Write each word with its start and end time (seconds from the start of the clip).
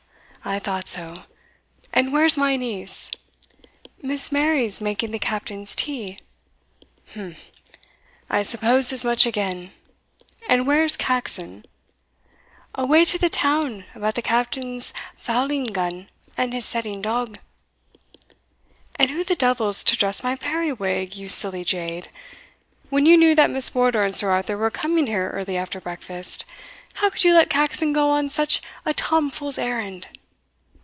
"Umph! 0.43 0.53
I 0.55 0.57
thought 0.57 0.87
so 0.89 1.25
and 1.93 2.11
where's 2.11 2.35
my 2.35 2.55
niece?" 2.55 3.11
"Miss 4.01 4.31
Mary's 4.31 4.81
making 4.81 5.11
the 5.11 5.19
captain's 5.19 5.75
tea." 5.75 6.17
"Umph! 7.15 7.37
I 8.27 8.41
supposed 8.41 8.91
as 8.91 9.05
much 9.05 9.27
again 9.27 9.71
and 10.49 10.65
where's 10.65 10.97
Caxon?" 10.97 11.63
"Awa 12.73 13.05
to 13.05 13.19
the 13.19 13.29
town 13.29 13.85
about 13.93 14.15
the 14.15 14.23
captain's 14.23 14.93
fowling 15.15 15.65
gun, 15.65 16.09
and 16.35 16.53
his 16.53 16.65
setting 16.65 17.03
dog." 17.03 17.37
"And 18.95 19.11
who 19.11 19.23
the 19.23 19.35
devil's 19.35 19.83
to 19.83 19.95
dress 19.95 20.23
my 20.23 20.35
periwig, 20.35 21.15
you 21.15 21.29
silly 21.29 21.63
jade? 21.63 22.09
when 22.89 23.05
you 23.05 23.15
knew 23.15 23.35
that 23.35 23.51
Miss 23.51 23.75
Wardour 23.75 24.01
and 24.01 24.15
Sir 24.17 24.31
Arthur 24.31 24.57
were 24.57 24.71
coming 24.71 25.05
here 25.05 25.29
early 25.35 25.55
after 25.55 25.79
breakfast, 25.79 26.45
how 26.95 27.11
could 27.11 27.23
you 27.23 27.35
let 27.35 27.51
Caxon 27.51 27.93
go 27.93 28.09
on 28.09 28.27
such 28.29 28.59
a 28.87 28.91
Tomfool's 28.95 29.59
errand?" 29.59 30.07